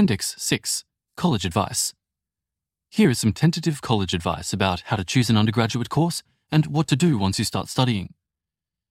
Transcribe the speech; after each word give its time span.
Appendix 0.00 0.34
6 0.38 0.84
College 1.14 1.44
Advice. 1.44 1.92
Here 2.88 3.10
is 3.10 3.18
some 3.18 3.34
tentative 3.34 3.82
college 3.82 4.14
advice 4.14 4.50
about 4.50 4.80
how 4.86 4.96
to 4.96 5.04
choose 5.04 5.28
an 5.28 5.36
undergraduate 5.36 5.90
course 5.90 6.22
and 6.50 6.64
what 6.64 6.86
to 6.86 6.96
do 6.96 7.18
once 7.18 7.38
you 7.38 7.44
start 7.44 7.68
studying. 7.68 8.14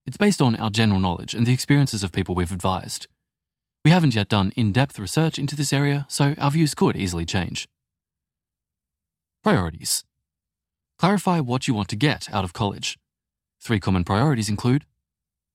It's 0.06 0.16
based 0.16 0.40
on 0.40 0.54
our 0.54 0.70
general 0.70 1.00
knowledge 1.00 1.34
and 1.34 1.44
the 1.44 1.52
experiences 1.52 2.04
of 2.04 2.12
people 2.12 2.36
we've 2.36 2.52
advised. 2.52 3.08
We 3.84 3.90
haven't 3.90 4.14
yet 4.14 4.28
done 4.28 4.52
in 4.54 4.70
depth 4.70 5.00
research 5.00 5.36
into 5.36 5.56
this 5.56 5.72
area, 5.72 6.06
so 6.08 6.36
our 6.38 6.52
views 6.52 6.76
could 6.76 6.94
easily 6.94 7.26
change. 7.26 7.66
Priorities 9.42 10.04
Clarify 10.96 11.40
what 11.40 11.66
you 11.66 11.74
want 11.74 11.88
to 11.88 11.96
get 11.96 12.32
out 12.32 12.44
of 12.44 12.52
college. 12.52 13.00
Three 13.60 13.80
common 13.80 14.04
priorities 14.04 14.48
include 14.48 14.86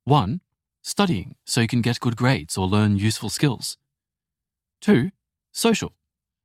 1. 0.04 0.42
Studying 0.82 1.36
so 1.46 1.62
you 1.62 1.68
can 1.68 1.82
get 1.82 2.02
good 2.02 2.18
grades 2.18 2.58
or 2.58 2.68
learn 2.68 2.98
useful 2.98 3.30
skills. 3.30 3.78
2. 4.82 5.12
Social. 5.58 5.94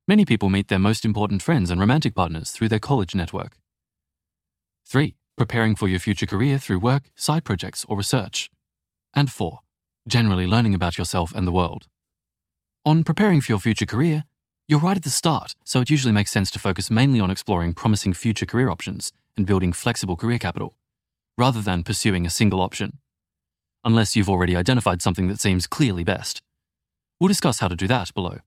Many 0.07 0.23
people 0.23 0.49
meet 0.49 0.69
their 0.69 0.79
most 0.79 1.03
important 1.03 1.41
friends 1.41 1.69
and 1.69 1.81
romantic 1.81 2.15
partners 2.15 2.51
through 2.51 2.69
their 2.69 2.79
college 2.79 3.13
network. 3.13 3.57
3. 4.87 5.17
Preparing 5.37 5.75
for 5.75 5.89
your 5.89 5.99
future 5.99 6.25
career 6.25 6.57
through 6.57 6.79
work, 6.79 7.11
side 7.13 7.43
projects, 7.43 7.83
or 7.89 7.97
research. 7.97 8.49
And 9.13 9.29
4. 9.29 9.59
Generally 10.07 10.47
learning 10.47 10.73
about 10.73 10.97
yourself 10.97 11.33
and 11.35 11.45
the 11.45 11.51
world. 11.51 11.87
On 12.85 13.03
preparing 13.03 13.41
for 13.41 13.51
your 13.51 13.59
future 13.59 13.85
career, 13.85 14.23
you're 14.69 14.79
right 14.79 14.95
at 14.95 15.03
the 15.03 15.09
start, 15.09 15.55
so 15.65 15.81
it 15.81 15.89
usually 15.89 16.13
makes 16.13 16.31
sense 16.31 16.49
to 16.51 16.57
focus 16.57 16.89
mainly 16.89 17.19
on 17.19 17.29
exploring 17.29 17.73
promising 17.73 18.13
future 18.13 18.45
career 18.45 18.69
options 18.69 19.11
and 19.35 19.45
building 19.45 19.73
flexible 19.73 20.15
career 20.15 20.39
capital, 20.39 20.77
rather 21.37 21.61
than 21.61 21.83
pursuing 21.83 22.25
a 22.25 22.29
single 22.29 22.61
option. 22.61 22.99
Unless 23.83 24.15
you've 24.15 24.29
already 24.29 24.55
identified 24.55 25.01
something 25.01 25.27
that 25.27 25.41
seems 25.41 25.67
clearly 25.67 26.05
best. 26.05 26.41
We'll 27.19 27.27
discuss 27.27 27.59
how 27.59 27.67
to 27.67 27.75
do 27.75 27.87
that 27.87 28.13
below. 28.13 28.39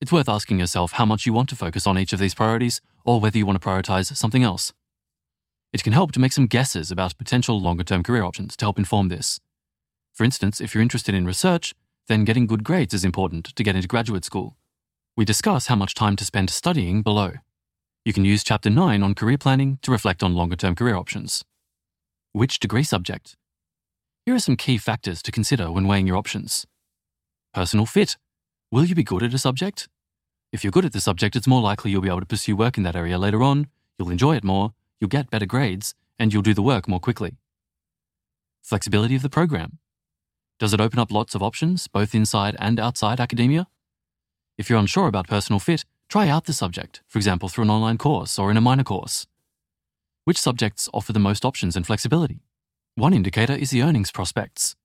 It's 0.00 0.12
worth 0.12 0.28
asking 0.28 0.60
yourself 0.60 0.92
how 0.92 1.04
much 1.04 1.26
you 1.26 1.32
want 1.32 1.48
to 1.48 1.56
focus 1.56 1.84
on 1.86 1.98
each 1.98 2.12
of 2.12 2.20
these 2.20 2.34
priorities 2.34 2.80
or 3.04 3.20
whether 3.20 3.36
you 3.36 3.44
want 3.44 3.60
to 3.60 3.68
prioritize 3.68 4.14
something 4.16 4.44
else. 4.44 4.72
It 5.72 5.82
can 5.82 5.92
help 5.92 6.12
to 6.12 6.20
make 6.20 6.32
some 6.32 6.46
guesses 6.46 6.92
about 6.92 7.18
potential 7.18 7.60
longer 7.60 7.82
term 7.82 8.04
career 8.04 8.22
options 8.22 8.56
to 8.56 8.64
help 8.64 8.78
inform 8.78 9.08
this. 9.08 9.40
For 10.14 10.22
instance, 10.22 10.60
if 10.60 10.72
you're 10.72 10.82
interested 10.82 11.14
in 11.14 11.26
research, 11.26 11.74
then 12.06 12.24
getting 12.24 12.46
good 12.46 12.62
grades 12.62 12.94
is 12.94 13.04
important 13.04 13.46
to 13.56 13.62
get 13.62 13.74
into 13.74 13.88
graduate 13.88 14.24
school. 14.24 14.56
We 15.16 15.24
discuss 15.24 15.66
how 15.66 15.74
much 15.74 15.94
time 15.94 16.14
to 16.16 16.24
spend 16.24 16.48
studying 16.50 17.02
below. 17.02 17.32
You 18.04 18.12
can 18.12 18.24
use 18.24 18.44
Chapter 18.44 18.70
9 18.70 19.02
on 19.02 19.14
career 19.14 19.36
planning 19.36 19.78
to 19.82 19.90
reflect 19.90 20.22
on 20.22 20.34
longer 20.34 20.56
term 20.56 20.76
career 20.76 20.96
options. 20.96 21.44
Which 22.32 22.60
degree 22.60 22.84
subject? 22.84 23.36
Here 24.24 24.34
are 24.34 24.38
some 24.38 24.56
key 24.56 24.78
factors 24.78 25.22
to 25.22 25.32
consider 25.32 25.72
when 25.72 25.88
weighing 25.88 26.06
your 26.06 26.16
options. 26.16 26.66
Personal 27.52 27.84
fit. 27.84 28.16
Will 28.70 28.84
you 28.84 28.94
be 28.94 29.02
good 29.02 29.22
at 29.22 29.34
a 29.34 29.38
subject? 29.38 29.88
If 30.50 30.64
you're 30.64 30.70
good 30.70 30.86
at 30.86 30.92
the 30.94 31.00
subject, 31.00 31.36
it's 31.36 31.46
more 31.46 31.60
likely 31.60 31.90
you'll 31.90 32.00
be 32.00 32.08
able 32.08 32.20
to 32.20 32.26
pursue 32.26 32.56
work 32.56 32.78
in 32.78 32.82
that 32.84 32.96
area 32.96 33.18
later 33.18 33.42
on, 33.42 33.66
you'll 33.98 34.10
enjoy 34.10 34.34
it 34.34 34.44
more, 34.44 34.72
you'll 34.98 35.08
get 35.08 35.28
better 35.28 35.44
grades, 35.44 35.94
and 36.18 36.32
you'll 36.32 36.42
do 36.42 36.54
the 36.54 36.62
work 36.62 36.88
more 36.88 37.00
quickly. 37.00 37.36
Flexibility 38.62 39.14
of 39.14 39.22
the 39.22 39.28
program. 39.28 39.78
Does 40.58 40.72
it 40.72 40.80
open 40.80 40.98
up 40.98 41.12
lots 41.12 41.34
of 41.34 41.42
options, 41.42 41.86
both 41.86 42.14
inside 42.14 42.56
and 42.58 42.80
outside 42.80 43.20
academia? 43.20 43.66
If 44.56 44.70
you're 44.70 44.78
unsure 44.78 45.06
about 45.06 45.28
personal 45.28 45.60
fit, 45.60 45.84
try 46.08 46.28
out 46.28 46.46
the 46.46 46.54
subject, 46.54 47.02
for 47.06 47.18
example, 47.18 47.50
through 47.50 47.64
an 47.64 47.70
online 47.70 47.98
course 47.98 48.38
or 48.38 48.50
in 48.50 48.56
a 48.56 48.62
minor 48.62 48.84
course. 48.84 49.26
Which 50.24 50.40
subjects 50.40 50.88
offer 50.94 51.12
the 51.12 51.20
most 51.20 51.44
options 51.44 51.76
and 51.76 51.86
flexibility? 51.86 52.40
One 52.94 53.12
indicator 53.12 53.52
is 53.52 53.70
the 53.70 53.82
earnings 53.82 54.10
prospects. 54.10 54.76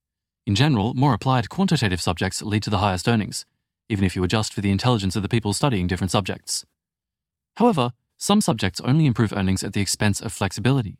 In 0.45 0.55
general, 0.55 0.93
more 0.93 1.13
applied 1.13 1.49
quantitative 1.49 2.01
subjects 2.01 2.41
lead 2.41 2.63
to 2.63 2.69
the 2.69 2.79
highest 2.79 3.07
earnings, 3.07 3.45
even 3.89 4.05
if 4.05 4.15
you 4.15 4.23
adjust 4.23 4.53
for 4.53 4.61
the 4.61 4.71
intelligence 4.71 5.15
of 5.15 5.21
the 5.21 5.29
people 5.29 5.53
studying 5.53 5.87
different 5.87 6.11
subjects. 6.11 6.65
However, 7.57 7.93
some 8.17 8.41
subjects 8.41 8.81
only 8.81 9.05
improve 9.05 9.33
earnings 9.33 9.63
at 9.63 9.73
the 9.73 9.81
expense 9.81 10.21
of 10.21 10.31
flexibility. 10.31 10.97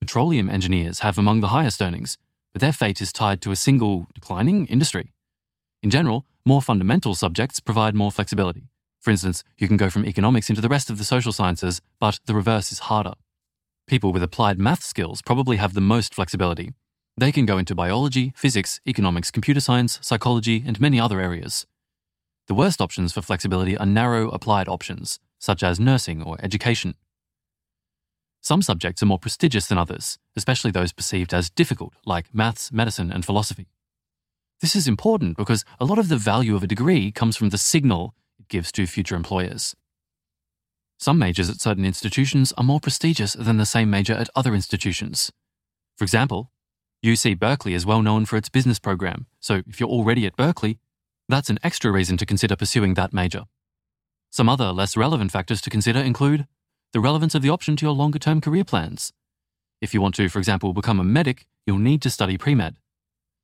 Petroleum 0.00 0.50
engineers 0.50 1.00
have 1.00 1.18
among 1.18 1.40
the 1.40 1.48
highest 1.48 1.80
earnings, 1.80 2.18
but 2.52 2.60
their 2.60 2.72
fate 2.72 3.00
is 3.00 3.12
tied 3.12 3.40
to 3.42 3.50
a 3.50 3.56
single 3.56 4.06
declining 4.14 4.66
industry. 4.66 5.12
In 5.82 5.90
general, 5.90 6.26
more 6.44 6.62
fundamental 6.62 7.14
subjects 7.14 7.60
provide 7.60 7.94
more 7.94 8.12
flexibility. 8.12 8.68
For 9.00 9.10
instance, 9.10 9.42
you 9.58 9.68
can 9.68 9.76
go 9.76 9.90
from 9.90 10.04
economics 10.04 10.50
into 10.50 10.62
the 10.62 10.68
rest 10.68 10.90
of 10.90 10.98
the 10.98 11.04
social 11.04 11.32
sciences, 11.32 11.80
but 11.98 12.20
the 12.26 12.34
reverse 12.34 12.72
is 12.72 12.80
harder. 12.80 13.14
People 13.86 14.12
with 14.12 14.22
applied 14.22 14.58
math 14.58 14.82
skills 14.82 15.22
probably 15.22 15.56
have 15.56 15.74
the 15.74 15.80
most 15.80 16.14
flexibility, 16.14 16.72
they 17.18 17.32
can 17.32 17.46
go 17.46 17.56
into 17.56 17.74
biology, 17.74 18.34
physics, 18.36 18.78
economics, 18.86 19.30
computer 19.30 19.60
science, 19.60 19.98
psychology, 20.02 20.62
and 20.66 20.78
many 20.78 21.00
other 21.00 21.18
areas. 21.18 21.66
The 22.46 22.54
worst 22.54 22.80
options 22.80 23.12
for 23.12 23.22
flexibility 23.22 23.76
are 23.76 23.86
narrow 23.86 24.30
applied 24.30 24.68
options, 24.68 25.18
such 25.38 25.62
as 25.62 25.80
nursing 25.80 26.22
or 26.22 26.36
education. 26.40 26.94
Some 28.40 28.62
subjects 28.62 29.02
are 29.02 29.06
more 29.06 29.18
prestigious 29.18 29.66
than 29.66 29.78
others, 29.78 30.18
especially 30.36 30.70
those 30.70 30.92
perceived 30.92 31.34
as 31.34 31.50
difficult, 31.50 31.94
like 32.04 32.32
maths, 32.32 32.70
medicine, 32.70 33.10
and 33.10 33.24
philosophy. 33.24 33.66
This 34.60 34.76
is 34.76 34.86
important 34.86 35.36
because 35.36 35.64
a 35.80 35.84
lot 35.84 35.98
of 35.98 36.08
the 36.08 36.16
value 36.16 36.54
of 36.54 36.62
a 36.62 36.68
degree 36.68 37.10
comes 37.10 37.36
from 37.36 37.50
the 37.50 37.58
signal 37.58 38.14
it 38.38 38.48
gives 38.48 38.70
to 38.72 38.86
future 38.86 39.16
employers. 39.16 39.74
Some 40.98 41.18
majors 41.18 41.50
at 41.50 41.60
certain 41.60 41.84
institutions 41.84 42.52
are 42.56 42.64
more 42.64 42.80
prestigious 42.80 43.32
than 43.34 43.56
the 43.56 43.66
same 43.66 43.90
major 43.90 44.14
at 44.14 44.30
other 44.36 44.54
institutions. 44.54 45.32
For 45.96 46.04
example, 46.04 46.52
UC 47.04 47.38
Berkeley 47.38 47.74
is 47.74 47.84
well 47.84 48.02
known 48.02 48.24
for 48.24 48.36
its 48.36 48.48
business 48.48 48.78
program, 48.78 49.26
so 49.40 49.62
if 49.66 49.80
you're 49.80 49.88
already 49.88 50.24
at 50.24 50.36
Berkeley, 50.36 50.78
that's 51.28 51.50
an 51.50 51.58
extra 51.62 51.90
reason 51.90 52.16
to 52.18 52.26
consider 52.26 52.56
pursuing 52.56 52.94
that 52.94 53.12
major. 53.12 53.44
Some 54.30 54.48
other 54.48 54.72
less 54.72 54.96
relevant 54.96 55.32
factors 55.32 55.60
to 55.62 55.70
consider 55.70 56.00
include 56.00 56.46
the 56.92 57.00
relevance 57.00 57.34
of 57.34 57.42
the 57.42 57.50
option 57.50 57.76
to 57.76 57.86
your 57.86 57.94
longer 57.94 58.18
term 58.18 58.40
career 58.40 58.64
plans. 58.64 59.12
If 59.80 59.92
you 59.92 60.00
want 60.00 60.14
to, 60.16 60.28
for 60.28 60.38
example, 60.38 60.72
become 60.72 61.00
a 61.00 61.04
medic, 61.04 61.46
you'll 61.66 61.78
need 61.78 62.02
to 62.02 62.10
study 62.10 62.38
pre 62.38 62.54
med. 62.54 62.76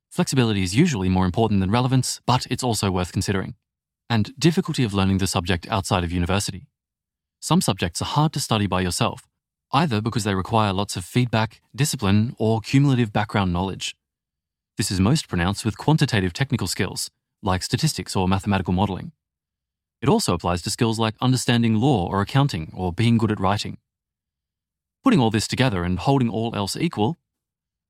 Flexibility 0.09 0.63
is 0.63 0.75
usually 0.75 1.09
more 1.09 1.25
important 1.25 1.59
than 1.59 1.71
relevance, 1.71 2.21
but 2.25 2.45
it's 2.49 2.63
also 2.63 2.91
worth 2.91 3.11
considering. 3.11 3.55
And 4.09 4.37
difficulty 4.39 4.83
of 4.83 4.93
learning 4.93 5.17
the 5.17 5.27
subject 5.27 5.67
outside 5.69 6.03
of 6.03 6.11
university. 6.11 6.67
Some 7.39 7.61
subjects 7.61 8.01
are 8.01 8.05
hard 8.05 8.31
to 8.33 8.39
study 8.39 8.67
by 8.67 8.81
yourself, 8.81 9.27
either 9.73 10.01
because 10.01 10.23
they 10.23 10.35
require 10.35 10.71
lots 10.71 10.95
of 10.95 11.03
feedback, 11.03 11.61
discipline, 11.75 12.35
or 12.37 12.61
cumulative 12.61 13.11
background 13.11 13.51
knowledge. 13.51 13.95
This 14.77 14.91
is 14.91 14.99
most 14.99 15.27
pronounced 15.27 15.65
with 15.65 15.77
quantitative 15.77 16.31
technical 16.31 16.67
skills, 16.67 17.09
like 17.43 17.61
statistics 17.61 18.15
or 18.15 18.27
mathematical 18.27 18.73
modeling. 18.73 19.11
It 20.01 20.09
also 20.09 20.33
applies 20.33 20.61
to 20.63 20.69
skills 20.69 20.97
like 20.97 21.15
understanding 21.21 21.75
law 21.75 22.07
or 22.07 22.21
accounting 22.21 22.71
or 22.75 22.91
being 22.91 23.17
good 23.17 23.31
at 23.31 23.39
writing. 23.39 23.77
Putting 25.03 25.19
all 25.19 25.31
this 25.31 25.47
together 25.47 25.83
and 25.83 25.99
holding 25.99 26.29
all 26.29 26.55
else 26.55 26.75
equal, 26.75 27.17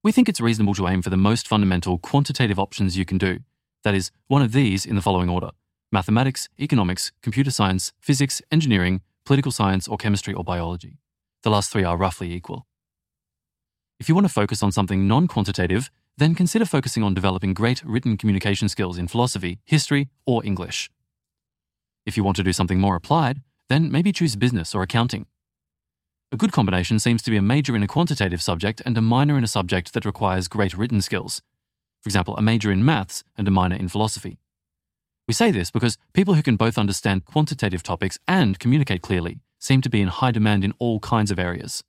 we 0.04 0.12
think 0.12 0.28
it's 0.28 0.42
reasonable 0.42 0.74
to 0.76 0.88
aim 0.88 1.02
for 1.02 1.10
the 1.10 1.18
most 1.18 1.48
fundamental 1.48 1.98
quantitative 1.98 2.60
options 2.60 2.98
you 2.98 3.06
can 3.06 3.18
do. 3.18 3.40
That 3.84 3.96
is, 3.96 4.12
one 4.28 4.42
of 4.42 4.52
these 4.52 4.86
in 4.86 4.96
the 4.96 5.02
following 5.02 5.30
order 5.30 5.52
mathematics, 5.92 6.50
economics, 6.60 7.12
computer 7.22 7.52
science, 7.52 7.94
physics, 8.02 8.42
engineering, 8.52 9.02
political 9.26 9.52
science, 9.52 9.88
or 9.88 9.96
chemistry 9.96 10.34
or 10.34 10.44
biology. 10.44 10.98
The 11.44 11.52
last 11.52 11.72
three 11.72 11.84
are 11.84 11.98
roughly 11.98 12.34
equal. 12.34 12.66
If 14.00 14.10
you 14.10 14.16
want 14.16 14.26
to 14.26 14.34
focus 14.34 14.64
on 14.64 14.72
something 14.72 15.08
non 15.08 15.28
quantitative, 15.28 15.92
then 16.18 16.36
consider 16.36 16.66
focusing 16.66 17.04
on 17.04 17.14
developing 17.14 17.54
great 17.54 17.84
written 17.84 18.18
communication 18.18 18.70
skills 18.70 18.98
in 18.98 19.08
philosophy, 19.08 19.60
history, 19.66 20.10
or 20.26 20.46
English. 20.46 20.90
If 22.06 22.18
you 22.18 22.24
want 22.24 22.38
to 22.38 22.44
do 22.44 22.54
something 22.54 22.80
more 22.80 22.96
applied, 22.96 23.42
then 23.70 23.92
maybe 23.92 24.12
choose 24.12 24.36
business 24.36 24.76
or 24.76 24.84
accounting. 24.84 25.26
A 26.32 26.38
good 26.38 26.52
combination 26.52 27.00
seems 27.00 27.22
to 27.24 27.32
be 27.32 27.38
a 27.38 27.42
major 27.42 27.76
in 27.76 27.84
a 27.84 27.88
quantitative 27.88 28.42
subject 28.42 28.82
and 28.86 28.98
a 28.98 29.02
minor 29.02 29.38
in 29.38 29.44
a 29.44 29.48
subject 29.48 29.94
that 29.94 30.06
requires 30.06 30.48
great 30.48 30.76
written 30.76 31.02
skills. 31.02 31.42
For 32.02 32.08
example, 32.08 32.36
a 32.36 32.42
major 32.42 32.72
in 32.72 32.84
maths 32.84 33.24
and 33.38 33.48
a 33.48 33.52
minor 33.52 33.76
in 33.76 33.88
philosophy. 33.88 34.40
We 35.28 35.34
say 35.34 35.52
this 35.52 35.72
because 35.72 35.98
people 36.14 36.34
who 36.34 36.44
can 36.44 36.58
both 36.58 36.78
understand 36.78 37.26
quantitative 37.26 37.82
topics 37.82 38.20
and 38.28 38.60
communicate 38.60 39.02
clearly 39.02 39.40
seem 39.60 39.82
to 39.82 39.90
be 39.90 40.02
in 40.02 40.10
high 40.10 40.32
demand 40.32 40.66
in 40.66 40.74
all 40.80 41.00
kinds 41.00 41.32
of 41.32 41.40
areas. 41.40 41.84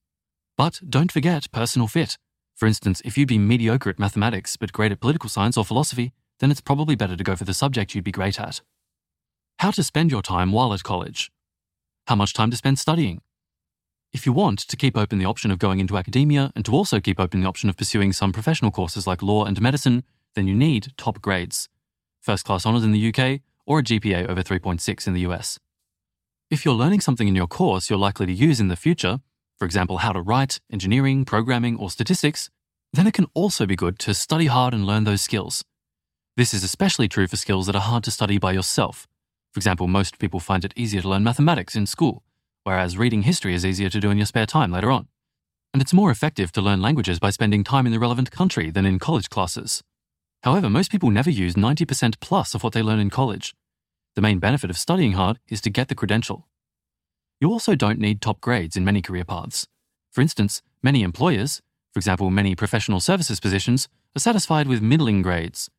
But 0.57 0.81
don't 0.89 1.11
forget 1.11 1.51
personal 1.51 1.89
fit. 1.89 2.17
For 2.55 2.67
instance, 2.67 3.03
if 3.05 3.19
you'd 3.19 3.29
be 3.29 3.39
mediocre 3.39 3.91
at 3.91 3.99
mathematics 3.99 4.57
but 4.57 4.73
great 4.73 4.93
at 4.93 5.01
political 5.01 5.29
science 5.29 5.57
or 5.57 5.65
philosophy, 5.65 6.13
then 6.39 6.51
it's 6.51 6.61
probably 6.61 6.95
better 6.95 7.17
to 7.17 7.25
go 7.25 7.37
for 7.37 7.45
the 7.45 7.55
subject 7.55 7.95
you'd 7.95 8.05
be 8.05 8.13
great 8.13 8.41
at. 8.41 8.61
How 9.59 9.71
to 9.73 9.83
spend 9.83 10.11
your 10.11 10.23
time 10.23 10.53
while 10.53 10.73
at 10.73 10.83
college. 10.83 11.31
How 12.07 12.15
much 12.15 12.33
time 12.33 12.51
to 12.51 12.57
spend 12.57 12.79
studying. 12.79 13.23
If 14.13 14.27
you 14.27 14.33
want 14.33 14.61
to 14.61 14.77
keep 14.77 14.97
open 14.97 15.19
the 15.19 15.25
option 15.25 15.51
of 15.51 15.59
going 15.59 15.81
into 15.81 15.97
academia 15.97 16.53
and 16.55 16.65
to 16.67 16.73
also 16.73 17.01
keep 17.01 17.19
open 17.19 17.41
the 17.41 17.49
option 17.49 17.69
of 17.69 17.77
pursuing 17.77 18.13
some 18.13 18.33
professional 18.33 18.71
courses 18.71 19.07
like 19.07 19.23
law 19.23 19.45
and 19.45 19.61
medicine, 19.61 20.05
then 20.35 20.47
you 20.47 20.55
need 20.55 20.93
top 20.97 21.21
grades. 21.21 21.69
First 22.21 22.45
class 22.45 22.65
honours 22.65 22.85
in 22.85 22.93
the 22.93 23.09
UK 23.09 23.41
or 23.67 23.81
a 23.81 23.83
GPA 23.83 24.29
over 24.29 24.43
3.6 24.43 25.07
in 25.07 25.15
the 25.15 25.21
US. 25.21 25.59
If 26.51 26.65
you're 26.65 26.75
learning 26.75 27.01
something 27.01 27.27
in 27.27 27.35
your 27.35 27.49
course 27.49 27.91
you're 27.91 27.99
likely 27.99 28.27
to 28.27 28.33
use 28.33 28.61
in 28.61 28.69
the 28.69 28.77
future, 28.77 29.21
for 29.59 29.65
example, 29.65 29.99
how 29.99 30.13
to 30.13 30.21
write, 30.21 30.61
engineering, 30.73 31.25
programming, 31.25 31.77
or 31.77 31.91
statistics, 31.91 32.51
then 32.93 33.07
it 33.07 33.15
can 33.15 33.27
also 33.35 33.67
be 33.67 33.77
good 33.77 33.99
to 34.01 34.15
study 34.15 34.47
hard 34.47 34.75
and 34.75 34.87
learn 34.87 35.05
those 35.05 35.23
skills. 35.23 35.65
This 36.37 36.53
is 36.53 36.65
especially 36.65 37.09
true 37.09 37.27
for 37.27 37.37
skills 37.37 37.67
that 37.67 37.77
are 37.77 37.81
hard 37.81 38.05
to 38.05 38.11
study 38.11 38.39
by 38.39 38.53
yourself, 38.53 39.07
For 39.55 39.59
example, 39.59 39.87
most 39.87 40.19
people 40.19 40.41
find 40.41 40.65
it 40.65 40.75
easier 40.75 41.01
to 41.01 41.09
learn 41.09 41.23
mathematics 41.23 41.77
in 41.77 41.87
school, 41.87 42.25
whereas 42.65 42.99
reading 42.99 43.23
history 43.23 43.55
is 43.55 43.65
easier 43.65 43.89
to 43.89 44.01
do 44.01 44.11
in 44.11 44.19
your 44.19 44.27
spare 44.27 44.47
time 44.47 44.73
later 44.73 44.91
on. 44.91 45.07
And 45.73 45.81
it's 45.81 45.93
more 45.93 46.11
effective 46.11 46.51
to 46.53 46.61
learn 46.61 46.83
languages 46.83 47.21
by 47.21 47.31
spending 47.31 47.63
time 47.63 47.87
in 47.87 47.93
the 47.93 48.01
relevant 48.01 48.33
country 48.33 48.73
than 48.73 48.85
in 48.85 48.99
college 48.99 49.31
classes. 49.31 49.85
However, 50.43 50.69
most 50.69 50.91
people 50.91 51.09
never 51.09 51.31
use 51.31 51.55
90% 51.55 52.19
plus 52.19 52.57
of 52.57 52.65
what 52.65 52.73
they 52.73 52.83
learn 52.83 52.99
in 52.99 53.11
college. 53.11 53.55
The 54.17 54.23
main 54.23 54.41
benefit 54.41 54.71
of 54.71 54.77
studying 54.77 55.13
hard 55.13 55.39
is 55.49 55.61
to 55.61 55.71
get 55.71 55.87
the 55.87 55.95
credential. 55.95 56.49
You 57.41 57.51
also 57.51 57.75
don't 57.75 57.99
need 57.99 58.21
top 58.21 58.41
grades 58.41 58.77
in 58.77 58.85
many 58.85 59.03
career 59.03 59.25
paths. 59.25 59.67
For 60.11 60.21
instance, 60.21 60.63
many 60.83 61.03
employers, 61.03 61.61
for 61.93 61.99
example, 61.99 62.31
many 62.31 62.55
professional 62.55 63.01
services 63.01 63.41
positions, 63.41 63.89
are 64.17 64.21
satisfied 64.21 64.69
with 64.69 64.83
middling 64.83 65.23
grades 65.23 65.71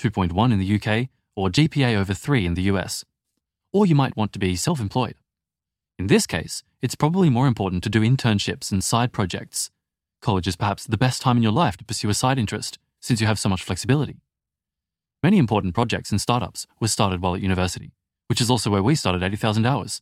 2.1 0.00 0.52
in 0.52 0.58
the 0.58 0.74
UK 0.76 1.08
or 1.36 1.50
GPA 1.50 1.96
over 1.96 2.14
3 2.14 2.46
in 2.46 2.54
the 2.54 2.62
US. 2.62 3.04
Or 3.72 3.86
you 3.86 3.94
might 3.94 4.16
want 4.16 4.32
to 4.32 4.38
be 4.38 4.56
self 4.56 4.80
employed. 4.80 5.16
In 5.98 6.06
this 6.06 6.26
case, 6.26 6.62
it's 6.80 6.94
probably 6.94 7.28
more 7.28 7.46
important 7.46 7.82
to 7.84 7.90
do 7.90 8.00
internships 8.00 8.72
and 8.72 8.82
side 8.82 9.12
projects. 9.12 9.70
College 10.22 10.46
is 10.46 10.56
perhaps 10.56 10.86
the 10.86 10.96
best 10.96 11.20
time 11.20 11.36
in 11.36 11.42
your 11.42 11.52
life 11.52 11.76
to 11.76 11.84
pursue 11.84 12.08
a 12.08 12.14
side 12.14 12.38
interest, 12.38 12.78
since 13.00 13.20
you 13.20 13.26
have 13.26 13.38
so 13.38 13.48
much 13.48 13.62
flexibility. 13.62 14.22
Many 15.22 15.36
important 15.36 15.74
projects 15.74 16.10
and 16.10 16.20
startups 16.20 16.66
were 16.80 16.88
started 16.88 17.20
while 17.20 17.34
at 17.34 17.42
university, 17.42 17.92
which 18.28 18.40
is 18.40 18.50
also 18.50 18.70
where 18.70 18.82
we 18.82 18.94
started 18.94 19.22
80,000 19.22 19.66
hours. 19.66 20.00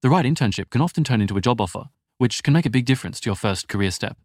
The 0.00 0.08
right 0.08 0.24
internship 0.24 0.70
can 0.70 0.80
often 0.80 1.02
turn 1.02 1.20
into 1.20 1.36
a 1.36 1.40
job 1.40 1.60
offer, 1.60 1.86
which 2.18 2.44
can 2.44 2.54
make 2.54 2.66
a 2.66 2.70
big 2.70 2.84
difference 2.84 3.18
to 3.18 3.28
your 3.28 3.34
first 3.34 3.66
career 3.66 3.90
step. 3.90 4.16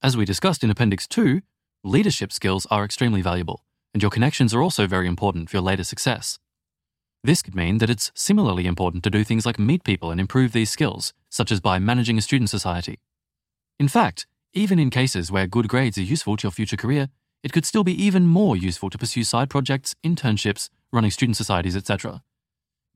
As 0.00 0.16
we 0.16 0.24
discussed 0.24 0.62
in 0.62 0.70
Appendix 0.70 1.08
2, 1.08 1.40
leadership 1.82 2.32
skills 2.32 2.66
are 2.70 2.84
extremely 2.84 3.20
valuable, 3.20 3.64
and 3.92 4.00
your 4.00 4.12
connections 4.12 4.54
are 4.54 4.62
also 4.62 4.86
very 4.86 5.08
important 5.08 5.50
for 5.50 5.56
your 5.56 5.62
later 5.62 5.82
success. 5.82 6.38
This 7.24 7.42
could 7.42 7.56
mean 7.56 7.78
that 7.78 7.90
it's 7.90 8.12
similarly 8.14 8.66
important 8.66 9.02
to 9.02 9.10
do 9.10 9.24
things 9.24 9.44
like 9.44 9.58
meet 9.58 9.82
people 9.82 10.12
and 10.12 10.20
improve 10.20 10.52
these 10.52 10.70
skills, 10.70 11.12
such 11.28 11.50
as 11.50 11.60
by 11.60 11.80
managing 11.80 12.16
a 12.16 12.22
student 12.22 12.48
society. 12.48 13.00
In 13.80 13.88
fact, 13.88 14.28
even 14.54 14.78
in 14.78 14.88
cases 14.88 15.32
where 15.32 15.48
good 15.48 15.66
grades 15.66 15.98
are 15.98 16.02
useful 16.02 16.36
to 16.36 16.44
your 16.44 16.52
future 16.52 16.76
career, 16.76 17.08
it 17.42 17.52
could 17.52 17.66
still 17.66 17.82
be 17.82 18.00
even 18.00 18.24
more 18.24 18.56
useful 18.56 18.88
to 18.88 18.98
pursue 18.98 19.24
side 19.24 19.50
projects, 19.50 19.96
internships, 20.04 20.70
running 20.92 21.10
student 21.10 21.36
societies, 21.36 21.76
etc. 21.76 22.22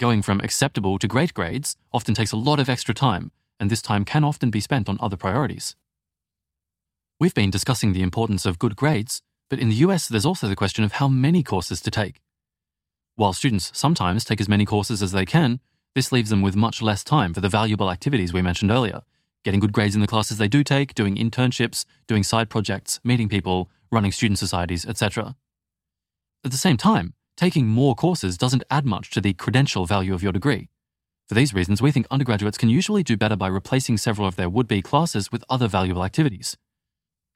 Going 0.00 0.23
from 0.23 0.41
acceptable 0.41 0.99
to 0.99 1.06
great 1.06 1.35
grades 1.35 1.76
often 1.93 2.14
takes 2.14 2.32
a 2.32 2.37
lot 2.37 2.58
of 2.58 2.69
extra 2.69 2.93
time, 2.93 3.31
and 3.61 3.70
this 3.70 3.81
time 3.81 4.05
can 4.05 4.25
often 4.25 4.50
be 4.50 4.61
spent 4.61 4.88
on 4.88 4.99
other 5.00 5.17
priorities. 5.17 5.76
We've 7.20 7.35
been 7.35 7.50
discussing 7.50 7.93
the 7.93 8.02
importance 8.02 8.44
of 8.44 8.58
good 8.58 8.75
grades, 8.75 9.23
but 9.49 9.61
in 9.61 9.69
the 9.69 9.76
US 9.76 10.08
there's 10.08 10.26
also 10.26 10.49
the 10.49 10.56
question 10.56 10.82
of 10.82 10.94
how 10.94 11.06
many 11.06 11.44
courses 11.44 11.81
to 11.82 11.93
take. 11.93 12.20
While 13.14 13.35
students 13.35 13.70
sometimes 13.73 14.25
take 14.25 14.41
as 14.41 14.49
many 14.49 14.64
courses 14.64 15.00
as 15.00 15.12
they 15.12 15.25
can, 15.25 15.61
this 15.94 16.11
leaves 16.11 16.31
them 16.31 16.43
with 16.43 16.56
much 16.56 16.82
less 16.82 17.05
time 17.05 17.32
for 17.32 17.41
the 17.41 17.49
valuable 17.49 17.88
activities 17.88 18.32
we 18.32 18.43
mentioned 18.43 18.73
earlier, 18.73 19.02
getting 19.44 19.61
good 19.61 19.73
grades 19.73 19.94
in 19.94 20.00
the 20.00 20.08
classes 20.08 20.38
they 20.38 20.49
do 20.49 20.64
take, 20.64 20.94
doing 20.94 21.14
internships, 21.14 21.85
doing 22.08 22.25
side 22.25 22.50
projects, 22.50 22.99
meeting 23.05 23.29
people, 23.29 23.70
running 23.93 24.11
student 24.11 24.41
societies, 24.41 24.85
etc. 24.85 25.37
At 26.44 26.50
the 26.50 26.58
same 26.58 26.76
time, 26.76 27.14
taking 27.37 27.67
more 27.67 27.95
courses 27.95 28.39
doesn't 28.39 28.65
add 28.71 28.85
much 28.85 29.11
to 29.11 29.21
the 29.21 29.33
credential 29.33 29.87
value 29.87 30.15
of 30.15 30.23
your 30.23 30.33
degree. 30.33 30.69
For 31.27 31.35
these 31.35 31.55
reasons, 31.55 31.81
we 31.81 31.91
think 31.91 32.07
undergraduates 32.11 32.59
can 32.59 32.69
usually 32.69 33.03
do 33.03 33.17
better 33.17 33.37
by 33.37 33.49
replacing 33.49 33.97
several 33.97 34.29
of 34.29 34.37
their 34.37 34.51
would 34.51 34.69
be 34.69 34.83
classes 34.83 35.33
with 35.33 35.45
other 35.49 35.69
valuable 35.69 36.05
activities. 36.05 36.57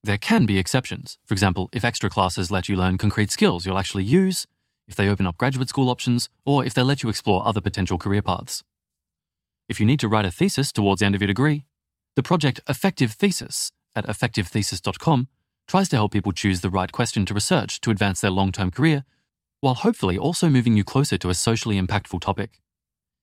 There 0.04 0.18
can 0.18 0.46
be 0.46 0.58
exceptions. 0.58 1.18
For 1.24 1.34
example, 1.34 1.68
if 1.72 1.84
extra 1.84 2.10
classes 2.10 2.50
let 2.50 2.68
you 2.68 2.76
learn 2.76 2.98
concrete 2.98 3.30
skills 3.30 3.66
you'll 3.66 3.78
actually 3.78 4.04
use, 4.04 4.46
if 4.86 4.94
they 4.94 5.08
open 5.08 5.26
up 5.26 5.38
graduate 5.38 5.68
school 5.68 5.90
options, 5.90 6.28
or 6.44 6.64
if 6.64 6.74
they 6.74 6.82
let 6.82 7.02
you 7.02 7.08
explore 7.08 7.46
other 7.46 7.60
potential 7.60 7.98
career 7.98 8.22
paths. 8.22 8.62
If 9.68 9.80
you 9.80 9.86
need 9.86 10.00
to 10.00 10.08
write 10.08 10.24
a 10.24 10.30
thesis 10.30 10.72
towards 10.72 11.00
the 11.00 11.06
end 11.06 11.14
of 11.14 11.20
your 11.20 11.26
degree, 11.26 11.64
the 12.16 12.22
project 12.22 12.60
Effective 12.68 13.12
Thesis 13.12 13.70
at 13.94 14.06
effectivethesis.com 14.06 15.28
tries 15.66 15.88
to 15.90 15.96
help 15.96 16.12
people 16.12 16.32
choose 16.32 16.62
the 16.62 16.70
right 16.70 16.90
question 16.90 17.26
to 17.26 17.34
research 17.34 17.80
to 17.82 17.90
advance 17.90 18.20
their 18.20 18.30
long 18.30 18.50
term 18.50 18.70
career, 18.70 19.04
while 19.60 19.74
hopefully 19.74 20.16
also 20.16 20.48
moving 20.48 20.76
you 20.76 20.84
closer 20.84 21.18
to 21.18 21.30
a 21.30 21.34
socially 21.34 21.80
impactful 21.80 22.20
topic. 22.20 22.60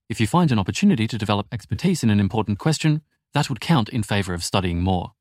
If 0.09 0.19
you 0.19 0.27
find 0.27 0.51
an 0.51 0.59
opportunity 0.59 1.07
to 1.07 1.17
develop 1.17 1.47
expertise 1.51 2.03
in 2.03 2.09
an 2.09 2.19
important 2.19 2.59
question, 2.59 3.01
that 3.33 3.49
would 3.49 3.59
count 3.59 3.89
in 3.89 4.03
favour 4.03 4.33
of 4.33 4.43
studying 4.43 4.81
more. 4.81 5.13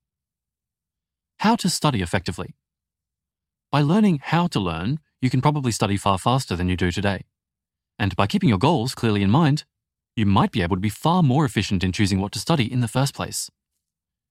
How 1.39 1.57
to 1.57 1.71
study 1.71 2.03
effectively. 2.03 2.55
By 3.71 3.81
learning 3.81 4.21
how 4.23 4.47
to 4.49 4.61
learn, 4.61 5.01
you 5.21 5.31
can 5.31 5.41
probably 5.41 5.73
study 5.73 5.97
far 5.97 6.19
faster 6.19 6.55
than 6.55 6.69
you 6.69 6.77
do 6.77 6.91
today. 6.91 7.25
And 7.99 8.15
by 8.17 8.27
keeping 8.27 8.49
your 8.49 8.59
goals 8.59 8.95
clearly 8.95 9.23
in 9.23 9.31
mind, 9.31 9.65
you 10.17 10.27
might 10.27 10.53
be 10.53 10.63
able 10.63 10.77
to 10.77 10.81
be 10.81 10.89
far 10.89 11.23
more 11.23 11.45
efficient 11.45 11.83
in 11.83 11.93
choosing 11.93 12.21
what 12.21 12.33
to 12.33 12.39
study 12.39 12.71
in 12.71 12.81
the 12.81 12.89
first 12.89 13.15
place. 13.15 13.51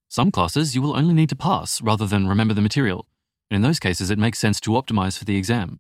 Some 0.08 0.32
classes 0.32 0.76
you 0.76 0.82
will 0.82 0.96
only 0.96 1.14
need 1.14 1.30
to 1.30 1.36
pass 1.36 1.82
rather 1.82 2.06
than 2.06 2.28
remember 2.28 2.54
the 2.54 2.62
material, 2.62 3.08
and 3.50 3.56
in 3.56 3.62
those 3.64 3.80
cases 3.80 4.10
it 4.10 4.20
makes 4.20 4.40
sense 4.40 4.62
to 4.62 4.72
optimize 4.72 5.18
for 5.18 5.26
the 5.26 5.38
exam. 5.38 5.80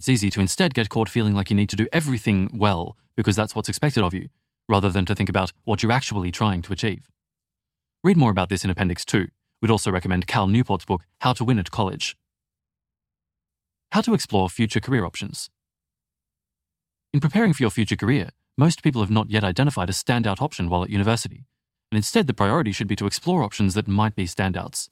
It's 0.00 0.08
easy 0.08 0.30
to 0.30 0.40
instead 0.40 0.72
get 0.72 0.88
caught 0.88 1.10
feeling 1.10 1.34
like 1.34 1.50
you 1.50 1.56
need 1.56 1.68
to 1.68 1.76
do 1.76 1.86
everything 1.92 2.48
well 2.54 2.96
because 3.16 3.36
that's 3.36 3.54
what's 3.54 3.68
expected 3.68 4.02
of 4.02 4.14
you, 4.14 4.30
rather 4.66 4.88
than 4.88 5.04
to 5.04 5.14
think 5.14 5.28
about 5.28 5.52
what 5.64 5.82
you're 5.82 5.92
actually 5.92 6.30
trying 6.30 6.62
to 6.62 6.72
achieve. 6.72 7.10
Read 8.02 8.16
more 8.16 8.30
about 8.30 8.48
this 8.48 8.64
in 8.64 8.70
Appendix 8.70 9.04
2. 9.04 9.28
We'd 9.60 9.70
also 9.70 9.90
recommend 9.90 10.26
Cal 10.26 10.46
Newport's 10.46 10.86
book, 10.86 11.02
How 11.18 11.34
to 11.34 11.44
Win 11.44 11.58
at 11.58 11.70
College. 11.70 12.16
How 13.92 14.00
to 14.00 14.14
explore 14.14 14.48
future 14.48 14.80
career 14.80 15.04
options. 15.04 15.50
In 17.12 17.20
preparing 17.20 17.52
for 17.52 17.62
your 17.62 17.70
future 17.70 17.94
career, 17.94 18.30
most 18.56 18.82
people 18.82 19.02
have 19.02 19.10
not 19.10 19.28
yet 19.28 19.44
identified 19.44 19.90
a 19.90 19.92
standout 19.92 20.40
option 20.40 20.70
while 20.70 20.82
at 20.82 20.88
university 20.88 21.44
and 21.92 21.96
instead 21.96 22.26
the 22.26 22.32
priority 22.32 22.72
should 22.72 22.88
be 22.88 22.96
to 22.96 23.06
explore 23.06 23.42
options 23.42 23.74
that 23.74 23.86
might 23.86 24.14
be 24.14 24.24
standouts. 24.24 24.88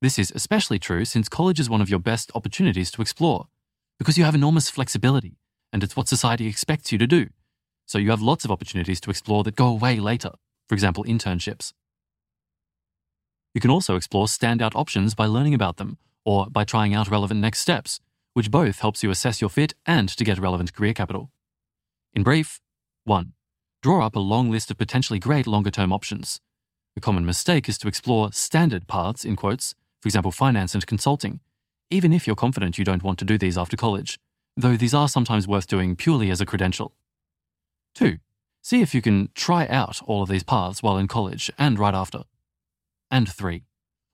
This 0.00 0.18
is 0.18 0.32
especially 0.34 0.78
true 0.78 1.04
since 1.04 1.28
college 1.28 1.60
is 1.60 1.68
one 1.68 1.80
of 1.82 1.90
your 1.90 1.98
best 1.98 2.32
opportunities 2.34 2.90
to 2.92 3.02
explore, 3.02 3.48
because 4.02 4.18
you 4.18 4.24
have 4.24 4.34
enormous 4.34 4.68
flexibility, 4.68 5.36
and 5.72 5.84
it's 5.84 5.94
what 5.94 6.08
society 6.08 6.48
expects 6.48 6.90
you 6.90 6.98
to 6.98 7.06
do. 7.06 7.28
So 7.86 7.98
you 7.98 8.10
have 8.10 8.20
lots 8.20 8.44
of 8.44 8.50
opportunities 8.50 9.00
to 9.02 9.10
explore 9.10 9.44
that 9.44 9.54
go 9.54 9.68
away 9.68 10.00
later, 10.00 10.32
for 10.68 10.74
example, 10.74 11.04
internships. 11.04 11.72
You 13.54 13.60
can 13.60 13.70
also 13.70 13.94
explore 13.94 14.26
standout 14.26 14.74
options 14.74 15.14
by 15.14 15.26
learning 15.26 15.54
about 15.54 15.76
them, 15.76 15.98
or 16.24 16.48
by 16.50 16.64
trying 16.64 16.92
out 16.92 17.12
relevant 17.12 17.38
next 17.38 17.60
steps, 17.60 18.00
which 18.34 18.50
both 18.50 18.80
helps 18.80 19.04
you 19.04 19.10
assess 19.12 19.40
your 19.40 19.50
fit 19.50 19.74
and 19.86 20.08
to 20.08 20.24
get 20.24 20.40
relevant 20.40 20.74
career 20.74 20.94
capital. 20.94 21.30
In 22.12 22.24
brief, 22.24 22.60
1. 23.04 23.34
Draw 23.82 24.04
up 24.04 24.16
a 24.16 24.18
long 24.18 24.50
list 24.50 24.72
of 24.72 24.78
potentially 24.78 25.20
great 25.20 25.46
longer 25.46 25.70
term 25.70 25.92
options. 25.92 26.40
A 26.96 27.00
common 27.00 27.24
mistake 27.24 27.68
is 27.68 27.78
to 27.78 27.86
explore 27.86 28.32
standard 28.32 28.88
paths, 28.88 29.24
in 29.24 29.36
quotes, 29.36 29.76
for 30.00 30.08
example, 30.08 30.32
finance 30.32 30.74
and 30.74 30.84
consulting, 30.88 31.38
even 31.92 32.12
if 32.12 32.26
you're 32.26 32.34
confident 32.34 32.78
you 32.78 32.84
don't 32.84 33.02
want 33.02 33.18
to 33.18 33.24
do 33.24 33.36
these 33.36 33.58
after 33.58 33.76
college, 33.76 34.18
though 34.56 34.76
these 34.76 34.94
are 34.94 35.08
sometimes 35.08 35.46
worth 35.46 35.66
doing 35.66 35.94
purely 35.94 36.30
as 36.30 36.40
a 36.40 36.46
credential. 36.46 36.94
2. 37.94 38.16
See 38.62 38.80
if 38.80 38.94
you 38.94 39.02
can 39.02 39.28
try 39.34 39.66
out 39.66 40.00
all 40.06 40.22
of 40.22 40.28
these 40.28 40.42
paths 40.42 40.82
while 40.82 40.96
in 40.96 41.06
college 41.06 41.50
and 41.58 41.78
right 41.78 41.94
after. 41.94 42.22
And 43.10 43.30
3. 43.30 43.64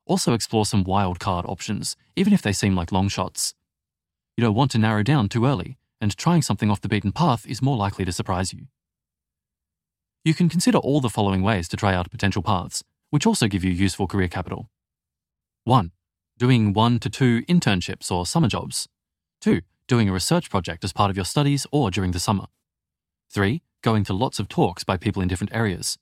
Also 0.07 0.33
explore 0.33 0.67
some 0.67 0.85
wildcard 0.85 1.49
options, 1.49 1.97
even 2.17 2.33
if 2.33 2.43
they 2.43 2.53
seem 2.53 2.75
like 2.75 2.91
long 2.91 3.09
shots. 3.09 3.55
You 4.37 4.43
don't 4.43 4.55
want 4.55 4.73
to 4.73 4.79
narrow 4.79 5.05
down 5.05 5.29
too 5.29 5.47
early, 5.47 5.77
and 6.01 6.17
trying 6.17 6.43
something 6.43 6.71
off 6.71 6.81
the 6.81 6.89
beaten 6.89 7.13
path 7.13 7.47
is 7.47 7.63
more 7.63 7.77
likely 7.77 8.05
to 8.05 8.13
surprise 8.13 8.53
you. 8.53 8.67
You 10.25 10.35
can 10.35 10.49
consider 10.49 10.79
all 10.79 11.01
the 11.01 11.09
following 11.09 11.43
ways 11.43 11.69
to 11.69 11.77
try 11.77 11.95
out 11.95 12.11
potential 12.11 12.43
paths, 12.43 12.83
which 13.11 13.27
also 13.27 13.47
give 13.47 13.63
you 13.63 13.71
useful 13.71 14.09
career 14.09 14.29
capital. 14.29 14.69
1. 15.65 15.93
Doing 16.39 16.73
one 16.73 17.01
to 17.01 17.11
two 17.11 17.43
internships 17.49 18.13
or 18.13 18.25
summer 18.25 18.47
jobs. 18.47 18.89
2. 19.41 19.61
Doing 19.89 20.09
a 20.09 20.13
research 20.13 20.51
project 20.51 20.85
as 20.85 20.93
part 20.93 21.11
of 21.11 21.17
your 21.17 21.25
studies 21.25 21.67
or 21.73 21.91
during 21.91 22.13
the 22.13 22.21
summer. 22.21 22.47
3. 23.31 23.61
Going 23.83 24.05
to 24.05 24.13
lots 24.13 24.39
of 24.39 24.49
talks 24.49 24.85
by 24.85 24.97
people 24.97 25.21
in 25.21 25.27
different 25.27 25.53
areas. 25.53 25.99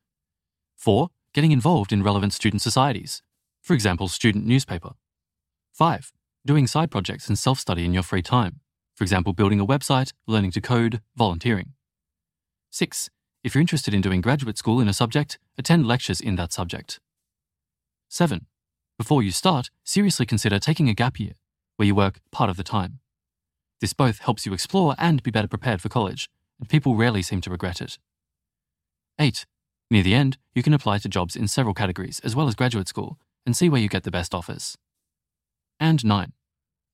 4. 0.77 1.09
Getting 1.33 1.53
involved 1.53 1.91
in 1.91 2.03
relevant 2.03 2.35
student 2.35 2.61
societies, 2.61 3.23
for 3.63 3.73
example, 3.73 4.09
student 4.09 4.45
newspaper. 4.45 4.91
5. 5.73 6.13
Doing 6.45 6.67
side 6.67 6.91
projects 6.91 7.29
and 7.29 7.39
self 7.39 7.59
study 7.59 7.87
in 7.87 7.95
your 7.95 8.03
free 8.03 8.21
time, 8.21 8.61
for 8.95 9.05
example, 9.05 9.33
building 9.33 9.59
a 9.59 9.67
website, 9.67 10.13
learning 10.27 10.51
to 10.51 10.61
code, 10.61 11.01
volunteering. 11.17 11.73
6. 12.71 13.09
If 13.43 13.55
you're 13.55 13.63
interested 13.63 13.95
in 13.95 14.03
doing 14.03 14.21
graduate 14.21 14.59
school 14.59 14.81
in 14.83 14.89
a 14.89 14.93
subject, 14.93 15.39
attend 15.57 15.87
lectures 15.87 16.21
in 16.21 16.37
that 16.37 16.53
subject. 16.53 17.01
7. 18.11 18.45
Before 18.99 19.23
you 19.23 19.31
start, 19.31 19.69
seriously 19.85 20.25
consider 20.25 20.59
taking 20.59 20.89
a 20.89 20.95
gap 20.95 21.21
year, 21.21 21.35
where 21.77 21.87
you 21.87 21.95
work 21.95 22.21
part 22.33 22.49
of 22.49 22.57
the 22.57 22.65
time. 22.65 23.01
This 23.81 23.93
both 23.93 24.21
helps 24.21 24.47
you 24.47 24.55
explore 24.55 24.95
and 24.97 25.23
be 25.23 25.31
better 25.31 25.49
prepared 25.49 25.83
for 25.83 25.91
college, 25.91 26.31
and 26.59 26.67
people 26.67 26.97
rarely 26.97 27.21
seem 27.21 27.43
to 27.43 27.51
regret 27.51 27.83
it. 27.83 27.99
8. 29.19 29.45
Near 29.91 30.03
the 30.03 30.15
end, 30.15 30.39
you 30.55 30.63
can 30.63 30.73
apply 30.73 30.97
to 30.99 31.11
jobs 31.11 31.37
in 31.37 31.47
several 31.47 31.75
categories, 31.75 32.21
as 32.25 32.35
well 32.35 32.49
as 32.49 32.55
graduate 32.55 32.89
school, 32.89 33.19
and 33.45 33.55
see 33.55 33.69
where 33.69 33.83
you 33.83 33.89
get 33.89 34.05
the 34.05 34.11
best 34.11 34.35
offers. 34.35 34.79
And 35.79 36.03
9. 36.03 36.33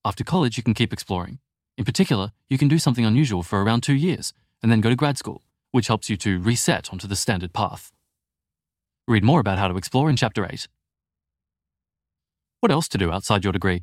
After 0.04 0.24
college, 0.24 0.56
you 0.56 0.64
can 0.64 0.74
keep 0.74 0.92
exploring. 0.92 1.38
In 1.78 1.84
particular, 1.84 2.32
you 2.48 2.58
can 2.58 2.66
do 2.66 2.80
something 2.80 3.04
unusual 3.04 3.44
for 3.44 3.62
around 3.62 3.84
two 3.84 3.94
years 3.94 4.32
and 4.60 4.72
then 4.72 4.80
go 4.80 4.90
to 4.90 4.96
grad 4.96 5.18
school, 5.18 5.42
which 5.70 5.86
helps 5.86 6.10
you 6.10 6.16
to 6.16 6.40
reset 6.40 6.92
onto 6.92 7.06
the 7.06 7.14
standard 7.14 7.52
path. 7.52 7.92
Read 9.06 9.22
more 9.22 9.38
about 9.38 9.58
how 9.58 9.68
to 9.68 9.76
explore 9.76 10.10
in 10.10 10.16
Chapter 10.16 10.44
8. 10.44 10.66
What 12.62 12.70
else 12.70 12.86
to 12.90 12.98
do 12.98 13.10
outside 13.10 13.42
your 13.42 13.52
degree? 13.52 13.82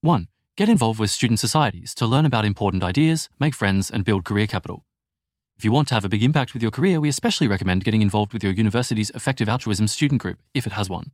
1. 0.00 0.28
Get 0.56 0.70
involved 0.70 0.98
with 0.98 1.10
student 1.10 1.38
societies 1.38 1.94
to 1.96 2.06
learn 2.06 2.24
about 2.24 2.46
important 2.46 2.82
ideas, 2.82 3.28
make 3.38 3.54
friends, 3.54 3.90
and 3.90 4.06
build 4.06 4.24
career 4.24 4.46
capital. 4.46 4.86
If 5.58 5.66
you 5.66 5.70
want 5.70 5.88
to 5.88 5.94
have 5.94 6.06
a 6.06 6.08
big 6.08 6.22
impact 6.22 6.54
with 6.54 6.62
your 6.62 6.70
career, 6.70 6.98
we 6.98 7.10
especially 7.10 7.46
recommend 7.46 7.84
getting 7.84 8.00
involved 8.00 8.32
with 8.32 8.42
your 8.42 8.54
university's 8.54 9.10
effective 9.10 9.50
altruism 9.50 9.86
student 9.86 10.22
group, 10.22 10.38
if 10.54 10.66
it 10.66 10.72
has 10.72 10.88
one. 10.88 11.10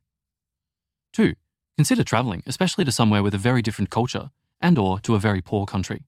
2. 1.15 1.35
Consider 1.77 2.05
traveling, 2.05 2.45
especially 2.47 2.85
to 2.85 2.93
somewhere 2.93 3.25
with 3.25 3.35
a 3.35 3.39
very 3.49 3.63
different 3.63 3.91
culture 3.91 4.31
and 4.61 4.79
or 4.79 5.01
to 5.01 5.17
a 5.17 5.19
very 5.19 5.43
poor 5.43 5.67
country. 5.67 6.05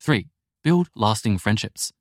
3. 0.00 0.26
Build 0.64 0.88
lasting 0.96 1.38
friendships. 1.38 1.92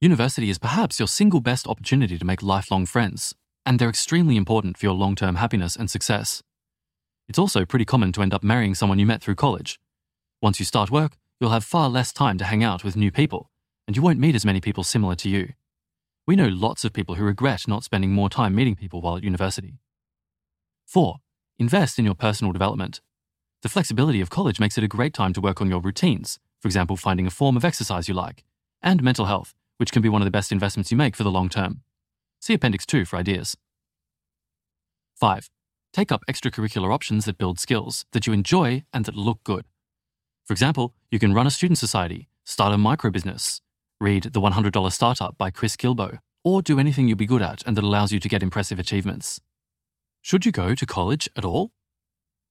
University 0.00 0.48
is 0.48 0.60
perhaps 0.60 1.00
your 1.00 1.08
single 1.08 1.40
best 1.40 1.66
opportunity 1.66 2.18
to 2.18 2.24
make 2.24 2.40
lifelong 2.40 2.86
friends, 2.86 3.34
and 3.64 3.80
they're 3.80 3.88
extremely 3.88 4.36
important 4.36 4.78
for 4.78 4.86
your 4.86 4.94
long-term 4.94 5.34
happiness 5.34 5.74
and 5.74 5.90
success. 5.90 6.44
It's 7.28 7.38
also 7.38 7.64
pretty 7.64 7.84
common 7.84 8.12
to 8.12 8.22
end 8.22 8.32
up 8.32 8.44
marrying 8.44 8.74
someone 8.74 8.98
you 8.98 9.06
met 9.06 9.22
through 9.22 9.34
college. 9.34 9.80
Once 10.40 10.58
you 10.58 10.64
start 10.64 10.90
work, 10.90 11.16
you'll 11.40 11.50
have 11.50 11.64
far 11.64 11.88
less 11.88 12.12
time 12.12 12.38
to 12.38 12.44
hang 12.44 12.62
out 12.62 12.84
with 12.84 12.96
new 12.96 13.10
people, 13.10 13.50
and 13.86 13.96
you 13.96 14.02
won't 14.02 14.20
meet 14.20 14.34
as 14.34 14.44
many 14.44 14.60
people 14.60 14.84
similar 14.84 15.14
to 15.16 15.28
you. 15.28 15.52
We 16.26 16.36
know 16.36 16.48
lots 16.48 16.84
of 16.84 16.92
people 16.92 17.16
who 17.16 17.24
regret 17.24 17.68
not 17.68 17.84
spending 17.84 18.12
more 18.12 18.28
time 18.28 18.54
meeting 18.54 18.76
people 18.76 19.00
while 19.00 19.16
at 19.16 19.24
university. 19.24 19.78
4. 20.86 21.16
Invest 21.58 21.98
in 21.98 22.04
your 22.04 22.14
personal 22.14 22.52
development. 22.52 23.00
The 23.62 23.68
flexibility 23.68 24.20
of 24.20 24.30
college 24.30 24.60
makes 24.60 24.78
it 24.78 24.84
a 24.84 24.88
great 24.88 25.14
time 25.14 25.32
to 25.32 25.40
work 25.40 25.60
on 25.60 25.68
your 25.68 25.80
routines, 25.80 26.38
for 26.60 26.68
example, 26.68 26.96
finding 26.96 27.26
a 27.26 27.30
form 27.30 27.56
of 27.56 27.64
exercise 27.64 28.08
you 28.08 28.14
like, 28.14 28.44
and 28.82 29.02
mental 29.02 29.26
health, 29.26 29.54
which 29.78 29.92
can 29.92 30.02
be 30.02 30.08
one 30.08 30.22
of 30.22 30.26
the 30.26 30.30
best 30.30 30.52
investments 30.52 30.90
you 30.90 30.96
make 30.96 31.16
for 31.16 31.24
the 31.24 31.30
long 31.30 31.48
term. 31.48 31.82
See 32.40 32.54
Appendix 32.54 32.86
2 32.86 33.04
for 33.04 33.16
ideas. 33.16 33.56
5. 35.14 35.48
Take 35.96 36.12
up 36.12 36.26
extracurricular 36.28 36.92
options 36.92 37.24
that 37.24 37.38
build 37.38 37.58
skills 37.58 38.04
that 38.12 38.26
you 38.26 38.34
enjoy 38.34 38.84
and 38.92 39.06
that 39.06 39.16
look 39.16 39.42
good. 39.44 39.64
For 40.44 40.52
example, 40.52 40.92
you 41.10 41.18
can 41.18 41.32
run 41.32 41.46
a 41.46 41.50
student 41.50 41.78
society, 41.78 42.28
start 42.44 42.74
a 42.74 42.76
micro 42.76 43.10
business, 43.10 43.62
read 43.98 44.24
The 44.24 44.40
$100 44.42 44.92
Startup 44.92 45.38
by 45.38 45.48
Chris 45.48 45.74
Guillebeau, 45.74 46.18
or 46.44 46.60
do 46.60 46.78
anything 46.78 47.08
you'll 47.08 47.16
be 47.16 47.24
good 47.24 47.40
at 47.40 47.62
and 47.66 47.78
that 47.78 47.82
allows 47.82 48.12
you 48.12 48.20
to 48.20 48.28
get 48.28 48.42
impressive 48.42 48.78
achievements. 48.78 49.40
Should 50.20 50.44
you 50.44 50.52
go 50.52 50.74
to 50.74 50.84
college 50.84 51.30
at 51.34 51.46
all? 51.46 51.70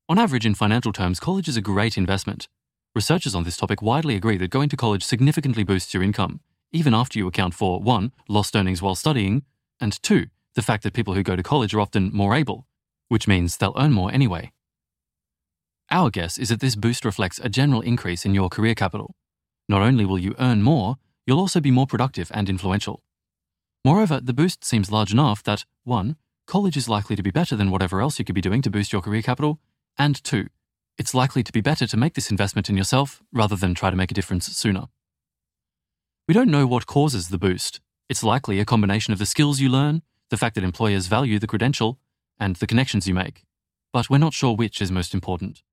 On 0.09 0.17
average, 0.17 0.47
in 0.47 0.55
financial 0.55 0.91
terms, 0.91 1.19
college 1.19 1.47
is 1.47 1.55
a 1.55 1.61
great 1.61 1.99
investment. 1.99 2.47
Researchers 2.95 3.35
on 3.35 3.43
this 3.43 3.57
topic 3.57 3.79
widely 3.79 4.15
agree 4.15 4.37
that 4.37 4.49
going 4.49 4.69
to 4.69 4.75
college 4.75 5.03
significantly 5.03 5.63
boosts 5.63 5.93
your 5.93 6.01
income, 6.01 6.39
even 6.71 6.95
after 6.95 7.19
you 7.19 7.27
account 7.27 7.53
for 7.53 7.79
1. 7.79 8.11
lost 8.27 8.55
earnings 8.55 8.81
while 8.81 8.95
studying, 8.95 9.43
and 9.79 10.01
2. 10.01 10.25
the 10.55 10.63
fact 10.63 10.81
that 10.81 10.93
people 10.95 11.13
who 11.13 11.21
go 11.21 11.35
to 11.35 11.43
college 11.43 11.75
are 11.75 11.81
often 11.81 12.09
more 12.11 12.33
able, 12.33 12.65
which 13.07 13.27
means 13.27 13.57
they'll 13.57 13.75
earn 13.77 13.91
more 13.91 14.11
anyway. 14.11 14.51
Our 15.91 16.09
guess 16.09 16.37
is 16.37 16.49
that 16.49 16.59
this 16.59 16.75
boost 16.75 17.05
reflects 17.05 17.39
a 17.39 17.49
general 17.49 17.81
increase 17.81 18.25
in 18.25 18.33
your 18.33 18.49
career 18.49 18.75
capital. 18.75 19.15
Not 19.69 19.81
only 19.81 20.05
will 20.05 20.19
you 20.19 20.35
earn 20.39 20.61
more, 20.61 20.95
you'll 21.25 21.39
also 21.39 21.59
be 21.59 21.71
more 21.71 21.87
productive 21.87 22.31
and 22.33 22.49
influential. 22.49 23.03
Moreover, 23.83 24.19
the 24.19 24.33
boost 24.33 24.65
seems 24.65 24.91
large 24.91 25.11
enough 25.11 25.43
that 25.43 25.65
1. 25.83 26.15
College 26.47 26.77
is 26.77 26.89
likely 26.89 27.15
to 27.15 27.23
be 27.23 27.31
better 27.31 27.55
than 27.55 27.71
whatever 27.71 28.01
else 28.01 28.17
you 28.17 28.25
could 28.25 28.35
be 28.35 28.41
doing 28.41 28.61
to 28.63 28.69
boost 28.69 28.91
your 28.91 29.01
career 29.01 29.21
capital, 29.21 29.59
and 29.97 30.23
2. 30.23 30.47
It's 30.97 31.13
likely 31.13 31.43
to 31.43 31.51
be 31.51 31.61
better 31.61 31.85
to 31.87 31.97
make 31.97 32.13
this 32.13 32.31
investment 32.31 32.69
in 32.69 32.77
yourself 32.77 33.21
rather 33.33 33.55
than 33.55 33.75
try 33.75 33.89
to 33.89 33.95
make 33.95 34.11
a 34.11 34.13
difference 34.13 34.45
sooner. 34.45 34.85
We 36.27 36.33
don't 36.33 36.49
know 36.49 36.65
what 36.65 36.87
causes 36.87 37.29
the 37.29 37.37
boost. 37.37 37.81
It's 38.09 38.23
likely 38.23 38.59
a 38.59 38.65
combination 38.65 39.13
of 39.13 39.19
the 39.19 39.25
skills 39.25 39.59
you 39.59 39.69
learn, 39.69 40.01
the 40.29 40.37
fact 40.37 40.55
that 40.55 40.63
employers 40.63 41.07
value 41.07 41.37
the 41.37 41.47
credential, 41.47 41.99
and 42.39 42.55
the 42.57 42.67
connections 42.67 43.07
you 43.07 43.13
make, 43.13 43.43
but 43.93 44.09
we're 44.09 44.17
not 44.17 44.33
sure 44.33 44.55
which 44.55 44.81
is 44.81 44.91
most 44.91 45.13
important. 45.13 45.63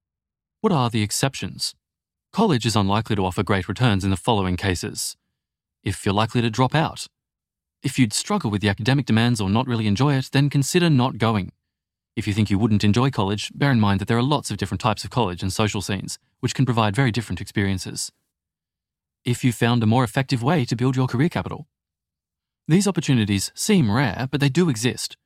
What 0.60 0.72
are 0.72 0.90
the 0.90 1.02
exceptions? 1.02 1.74
College 2.32 2.64
is 2.64 2.76
unlikely 2.76 3.16
to 3.16 3.26
offer 3.26 3.42
great 3.42 3.68
returns 3.68 4.04
in 4.04 4.10
the 4.10 4.16
following 4.16 4.56
cases. 4.56 5.16
If 5.82 6.06
you're 6.06 6.14
likely 6.14 6.40
to 6.40 6.50
drop 6.50 6.74
out. 6.74 7.06
If 7.82 7.98
you'd 7.98 8.12
struggle 8.12 8.50
with 8.50 8.62
the 8.62 8.68
academic 8.68 9.06
demands 9.06 9.40
or 9.40 9.50
not 9.50 9.66
really 9.66 9.88
enjoy 9.88 10.14
it, 10.14 10.30
then 10.32 10.48
consider 10.48 10.88
not 10.88 11.18
going. 11.18 11.52
If 12.14 12.28
you 12.28 12.34
think 12.34 12.50
you 12.50 12.58
wouldn't 12.58 12.84
enjoy 12.84 13.10
college, 13.10 13.50
bear 13.54 13.72
in 13.72 13.80
mind 13.80 14.00
that 14.00 14.06
there 14.06 14.18
are 14.18 14.22
lots 14.22 14.50
of 14.50 14.56
different 14.56 14.80
types 14.80 15.02
of 15.02 15.10
college 15.10 15.42
and 15.42 15.52
social 15.52 15.82
scenes, 15.82 16.18
which 16.40 16.54
can 16.54 16.64
provide 16.64 16.94
very 16.94 17.10
different 17.10 17.40
experiences. 17.40 18.12
If 19.24 19.42
you 19.42 19.52
found 19.52 19.82
a 19.82 19.86
more 19.86 20.04
effective 20.04 20.42
way 20.42 20.64
to 20.66 20.76
build 20.76 20.94
your 20.94 21.06
career 21.06 21.28
capital. 21.28 21.66
These 22.68 22.86
opportunities 22.86 23.50
seem 23.54 23.90
rare, 23.90 24.28
but 24.30 24.40
they 24.40 24.48
do 24.48 24.68
exist, 24.68 25.16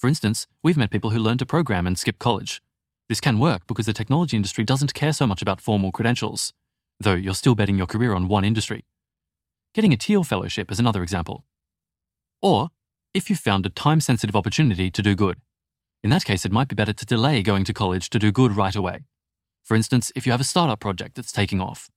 for 0.00 0.08
instance, 0.08 0.46
we've 0.62 0.78
met 0.78 0.90
people 0.90 1.10
who 1.10 1.18
learn 1.18 1.36
to 1.36 1.44
program 1.44 1.86
and 1.86 1.98
skip 1.98 2.18
college. 2.18 2.62
This 3.10 3.20
can 3.20 3.38
work 3.38 3.66
because 3.66 3.84
the 3.84 3.92
technology 3.92 4.34
industry 4.34 4.64
doesn't 4.64 4.94
care 4.94 5.12
so 5.12 5.26
much 5.26 5.42
about 5.42 5.60
formal 5.60 5.92
credentials, 5.92 6.54
though 6.98 7.12
you're 7.12 7.34
still 7.34 7.54
betting 7.54 7.76
your 7.76 7.86
career 7.86 8.14
on 8.14 8.26
one 8.26 8.42
industry. 8.42 8.86
Getting 9.74 9.92
a 9.92 9.98
Thiel 9.98 10.24
Fellowship 10.24 10.70
is 10.72 10.78
another 10.78 11.02
example. 11.02 11.44
Or, 12.40 12.70
if 13.12 13.28
you've 13.28 13.40
found 13.40 13.66
a 13.66 13.68
time 13.68 14.00
sensitive 14.00 14.34
opportunity 14.34 14.90
to 14.90 15.02
do 15.02 15.14
good. 15.14 15.36
In 16.02 16.08
that 16.08 16.24
case, 16.24 16.46
it 16.46 16.52
might 16.52 16.68
be 16.68 16.74
better 16.74 16.94
to 16.94 17.04
delay 17.04 17.42
going 17.42 17.64
to 17.64 17.74
college 17.74 18.08
to 18.08 18.18
do 18.18 18.32
good 18.32 18.56
right 18.56 18.74
away. 18.74 19.00
For 19.62 19.74
instance, 19.74 20.10
if 20.16 20.24
you 20.24 20.32
have 20.32 20.40
a 20.40 20.44
startup 20.44 20.80
project 20.80 21.16
that's 21.16 21.30
taking 21.30 21.60
off. 21.60 21.90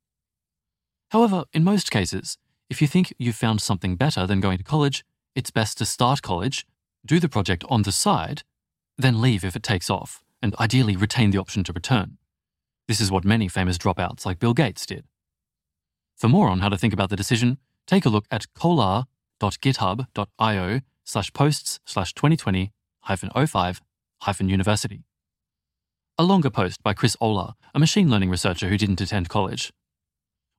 However, 1.12 1.46
in 1.54 1.64
most 1.64 1.90
cases, 1.90 2.38
if 2.70 2.82
you 2.82 2.88
think 2.88 3.14
you've 3.18 3.38
found 3.38 3.62
something 3.62 3.96
better 3.96 4.28
than 4.28 4.42
going 4.42 4.58
to 4.58 4.64
college, 4.66 5.06
it's 5.36 5.52
best 5.52 5.78
to 5.78 5.86
start 5.86 6.22
college 6.22 6.66
do 7.06 7.20
the 7.20 7.30
project 7.30 7.64
on 7.70 7.84
the 7.84 7.92
side, 7.92 8.42
then 8.98 9.22
leave 9.22 9.44
if 9.44 9.56
it 9.56 9.62
takes 9.64 9.90
off, 9.90 10.24
and 10.42 10.56
ideally 10.60 10.96
retain 10.96 11.32
the 11.32 11.40
option 11.40 11.64
to 11.66 11.74
return. 11.74 12.18
This 12.88 13.02
is 13.02 13.12
what 13.12 13.26
many 13.26 13.48
famous 13.48 13.78
dropouts 13.78 14.26
like 14.26 14.40
Bill 14.40 14.54
Gates 14.54 14.86
did. 14.86 15.06
For 16.16 16.30
more 16.30 16.50
on 16.50 16.60
how 16.60 16.70
to 16.70 16.78
think 16.78 16.94
about 16.94 17.10
the 17.10 17.16
decision, 17.16 17.58
take 17.88 18.06
a 18.06 18.10
look 18.10 18.26
at 18.30 18.54
colah.github.io 18.54 20.82
slash 21.04 21.34
posts 21.34 21.80
slash 21.86 22.14
2020 22.14 22.72
05 23.46 23.82
university. 24.42 25.04
A 26.18 26.24
longer 26.24 26.50
post 26.50 26.82
by 26.84 26.94
Chris 26.94 27.16
Olah, 27.18 27.54
a 27.74 27.80
machine 27.80 28.10
learning 28.10 28.30
researcher 28.30 28.70
who 28.70 28.78
didn't 28.78 29.02
attend 29.02 29.30
college. 29.30 29.74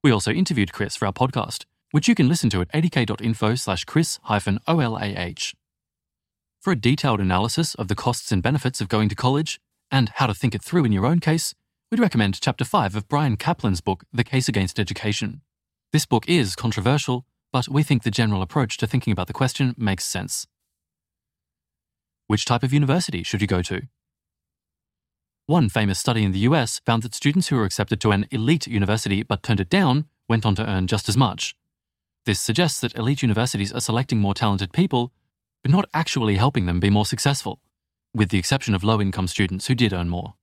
We 0.03 0.11
also 0.11 0.33
interviewed 0.33 0.73
Chris 0.73 0.97
for 0.97 1.07
our 1.07 1.13
podcast, 1.13 1.65
which 1.93 2.09
you 2.09 2.15
can 2.15 2.29
listen 2.29 2.51
to 2.51 2.61
at 2.61 2.73
80k.info 2.73 3.55
slash 3.55 3.85
chris 3.85 4.19
OLAH. 4.29 5.55
For 6.64 6.73
a 6.73 6.76
detailed 6.76 7.21
analysis 7.21 7.75
of 7.75 7.88
the 7.88 7.94
costs 7.94 8.33
and 8.33 8.42
benefits 8.42 8.80
of 8.80 8.88
going 8.88 9.11
to 9.11 9.14
college 9.14 9.61
and 9.90 10.09
how 10.14 10.26
to 10.26 10.33
think 10.33 10.54
it 10.54 10.62
through 10.62 10.87
in 10.87 10.92
your 10.92 11.04
own 11.04 11.21
case, 11.21 11.54
we'd 11.90 12.00
recommend 12.00 12.40
Chapter 12.40 12.64
5 12.64 12.97
of 12.97 13.06
Bryan 13.06 13.37
Caplan's 13.37 13.83
book, 13.83 14.04
The 14.14 14.25
Case 14.25 14.49
Against 14.49 14.80
Education. 14.80 15.42
This 15.92 16.06
book 16.06 16.26
is 16.26 16.56
controversial, 16.56 17.26
but 17.52 17.68
we 17.68 17.83
think 17.83 18.02
the 18.02 18.11
general 18.11 18.40
approach 18.40 18.78
to 18.78 18.87
thinking 18.87 19.12
about 19.12 19.26
the 19.26 19.35
question 19.35 19.75
makes 19.76 20.06
sense. 20.06 20.47
Which 22.28 22.47
type 22.47 22.62
of 22.62 22.73
university 22.73 23.23
should 23.23 23.42
you 23.42 23.47
go 23.47 23.61
to? 23.61 23.83
One 25.44 25.68
famous 25.68 25.99
study 25.99 26.25
in 26.25 26.33
the 26.33 26.47
US 26.50 26.80
found 26.87 27.02
that 27.02 27.14
students 27.14 27.49
who 27.49 27.56
were 27.56 27.66
accepted 27.66 28.00
to 28.00 28.11
an 28.11 28.25
elite 28.30 28.66
university 28.66 29.23
but 29.23 29.42
turned 29.42 29.61
it 29.61 29.68
down 29.68 30.06
went 30.30 30.47
on 30.47 30.54
to 30.54 30.66
earn 30.66 30.87
just 30.87 31.11
as 31.11 31.16
much. 31.18 31.54
This 32.25 32.40
suggests 32.40 32.80
that 32.80 32.97
elite 32.97 33.21
universities 33.21 33.71
are 33.71 33.83
selecting 33.83 34.18
more 34.18 34.33
talented 34.33 34.73
people 34.73 35.12
but 35.64 35.71
not 35.71 35.88
actually 35.94 36.37
helping 36.37 36.66
them 36.66 36.78
be 36.78 36.90
more 36.90 37.06
successful, 37.06 37.59
with 38.12 38.28
the 38.28 38.38
exception 38.38 38.75
of 38.75 38.85
low 38.85 39.00
income 39.00 39.26
students 39.26 39.66
who 39.66 39.75
did 39.75 39.94
earn 39.94 40.11
more. 40.11 40.35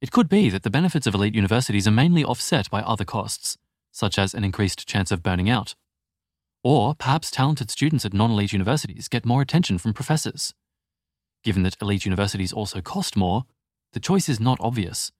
It 0.00 0.10
could 0.10 0.28
be 0.28 0.50
that 0.50 0.64
the 0.64 0.70
benefits 0.70 1.06
of 1.06 1.14
elite 1.14 1.36
universities 1.36 1.86
are 1.86 1.92
mainly 1.92 2.24
offset 2.24 2.68
by 2.68 2.82
other 2.82 3.04
costs, 3.04 3.56
such 3.92 4.18
as 4.18 4.34
an 4.34 4.42
increased 4.42 4.86
chance 4.88 5.12
of 5.12 5.22
burning 5.22 5.48
out. 5.48 5.76
Or 6.64 6.96
perhaps 6.96 7.30
talented 7.30 7.70
students 7.70 8.04
at 8.04 8.12
non 8.12 8.32
elite 8.32 8.52
universities 8.52 9.06
get 9.06 9.24
more 9.24 9.42
attention 9.42 9.78
from 9.78 9.94
professors. 9.94 10.52
Given 11.44 11.62
that 11.62 11.80
elite 11.80 12.04
universities 12.04 12.52
also 12.52 12.80
cost 12.80 13.16
more, 13.16 13.44
the 13.92 14.00
choice 14.00 14.28
is 14.28 14.40
not 14.40 14.58
obvious. 14.60 15.12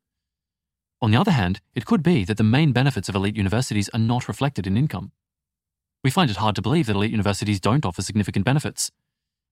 On 1.01 1.13
the 1.13 1.17
other 1.17 1.31
hand, 1.31 1.61
it 1.77 1.87
could 1.87 2.03
be 2.03 2.25
that 2.25 2.39
the 2.39 2.43
main 2.43 2.73
benefits 2.73 3.09
of 3.09 3.15
elite 3.15 3.37
universities 3.37 3.89
are 3.91 4.01
not 4.01 4.27
reflected 4.27 4.67
in 4.67 4.77
income. 4.77 5.13
We 6.07 6.11
find 6.13 6.31
it 6.31 6.37
hard 6.37 6.55
to 6.55 6.63
believe 6.63 6.87
that 6.87 6.95
elite 6.95 7.11
universities 7.11 7.59
don't 7.59 7.85
offer 7.85 8.01
significant 8.01 8.45
benefits. 8.45 8.93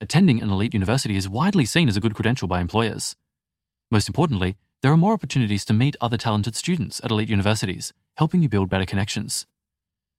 Attending 0.00 0.40
an 0.40 0.50
elite 0.50 0.72
university 0.72 1.16
is 1.16 1.28
widely 1.28 1.64
seen 1.64 1.88
as 1.88 1.96
a 1.96 2.00
good 2.00 2.14
credential 2.14 2.46
by 2.46 2.60
employers. 2.60 3.16
Most 3.90 4.06
importantly, 4.06 4.56
there 4.80 4.92
are 4.92 4.96
more 4.96 5.14
opportunities 5.14 5.64
to 5.64 5.72
meet 5.72 5.96
other 6.00 6.16
talented 6.16 6.54
students 6.54 7.00
at 7.02 7.10
elite 7.10 7.28
universities, 7.28 7.92
helping 8.18 8.40
you 8.40 8.48
build 8.48 8.70
better 8.70 8.84
connections. 8.84 9.46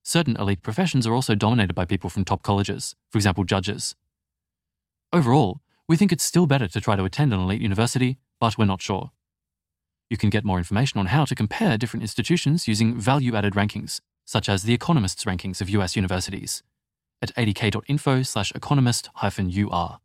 Certain 0.03 0.35
elite 0.35 0.61
professions 0.61 1.07
are 1.07 1.13
also 1.13 1.35
dominated 1.35 1.73
by 1.73 1.85
people 1.85 2.09
from 2.09 2.25
top 2.25 2.43
colleges, 2.43 2.97
for 3.09 3.17
example, 3.17 3.45
judges. 3.45 3.95
Overall, 5.13 5.61
we 5.87 5.95
think 5.95 6.11
it's 6.11 6.25
still 6.25 6.47
better 6.47 6.67
to 6.67 6.81
try 6.81 6.97
to 6.97 7.05
attend 7.05 7.31
an 7.31 7.39
elite 7.39 7.61
university, 7.61 8.17
but 8.41 8.57
we're 8.57 8.65
not 8.65 8.81
sure. 8.81 9.11
You 10.09 10.17
can 10.17 10.29
get 10.29 10.43
more 10.43 10.57
information 10.57 10.99
on 10.99 11.05
how 11.05 11.23
to 11.23 11.33
compare 11.33 11.77
different 11.77 12.03
institutions 12.03 12.67
using 12.67 12.99
value 12.99 13.37
added 13.37 13.53
rankings 13.53 14.01
such 14.25 14.49
as 14.49 14.63
The 14.63 14.73
Economist's 14.73 15.23
rankings 15.23 15.61
of 15.61 15.69
US 15.69 15.95
universities, 15.95 16.63
at 17.21 17.33
80k.info 17.35 18.23
slash 18.23 18.51
economist 18.53 19.09
UR. 19.23 19.99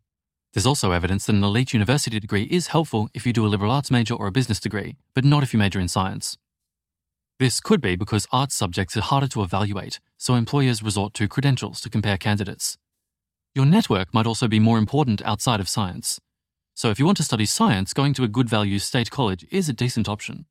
There's 0.52 0.66
also 0.66 0.92
evidence 0.92 1.26
that 1.26 1.36
an 1.36 1.44
elite 1.44 1.72
university 1.72 2.18
degree 2.20 2.44
is 2.44 2.68
helpful 2.68 3.08
if 3.14 3.24
you 3.26 3.32
do 3.32 3.46
a 3.46 3.48
liberal 3.48 3.70
arts 3.70 3.90
major 3.90 4.14
or 4.14 4.26
a 4.26 4.32
business 4.32 4.60
degree, 4.60 4.96
but 5.14 5.24
not 5.24 5.42
if 5.42 5.52
you 5.52 5.58
major 5.58 5.80
in 5.80 5.88
science. 5.88 6.36
This 7.38 7.60
could 7.60 7.80
be 7.80 7.96
because 7.96 8.26
arts 8.32 8.54
subjects 8.54 8.96
are 8.96 9.00
harder 9.00 9.28
to 9.28 9.42
evaluate, 9.42 10.00
so 10.18 10.34
employers 10.34 10.82
resort 10.82 11.14
to 11.14 11.28
credentials 11.28 11.80
to 11.80 11.88
compare 11.88 12.18
candidates. 12.18 12.76
Your 13.54 13.64
network 13.64 14.12
might 14.12 14.26
also 14.26 14.46
be 14.46 14.58
more 14.60 14.76
important 14.76 15.22
outside 15.22 15.60
of 15.60 15.68
science. 15.68 16.20
So 16.74 16.90
if 16.90 16.98
you 16.98 17.06
want 17.06 17.16
to 17.18 17.24
study 17.24 17.46
science, 17.46 17.94
going 17.94 18.14
to 18.14 18.24
a 18.24 18.28
good 18.28 18.48
value 18.48 18.78
state 18.78 19.10
college 19.10 19.46
is 19.50 19.68
a 19.68 19.72
decent 19.72 20.08
option. 20.08 20.46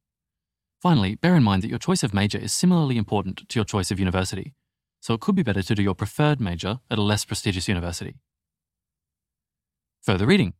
Finally, 0.79 1.15
bear 1.15 1.35
in 1.35 1.43
mind 1.43 1.61
that 1.61 1.69
your 1.69 1.77
choice 1.77 2.03
of 2.03 2.13
major 2.13 2.37
is 2.37 2.53
similarly 2.53 2.97
important 2.97 3.47
to 3.49 3.59
your 3.59 3.65
choice 3.65 3.91
of 3.91 3.99
university, 3.99 4.53
so 5.01 5.13
it 5.13 5.19
could 5.19 5.35
be 5.35 5.43
better 5.43 5.61
to 5.61 5.75
do 5.75 5.83
your 5.83 5.93
preferred 5.93 6.39
major 6.39 6.79
at 6.89 6.97
a 6.97 7.01
less 7.01 7.25
prestigious 7.25 7.67
university. 7.67 8.15
Further 10.01 10.25
reading 10.25 10.53